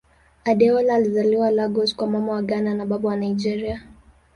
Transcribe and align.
Adeola 0.45 0.95
alizaliwa 0.95 1.51
Lagos 1.51 1.95
kwa 1.95 2.07
Mama 2.07 2.31
wa 2.31 2.41
Ghana 2.43 2.73
na 2.75 2.85
Baba 2.85 3.09
wa 3.09 3.15
Nigeria. 3.17 3.83